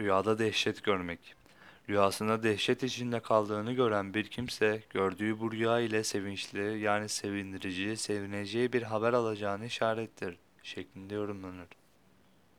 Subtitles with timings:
[0.00, 1.34] Rüyada dehşet görmek.
[1.88, 8.72] Rüyasında dehşet içinde kaldığını gören bir kimse, gördüğü bu rüya ile sevinçli yani sevindirici, sevineceği
[8.72, 11.68] bir haber alacağını işarettir şeklinde yorumlanır.